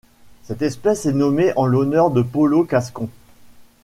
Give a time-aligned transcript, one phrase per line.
[0.45, 3.07] Cette espèce est nommée en l'honneur de Paulo Cascon.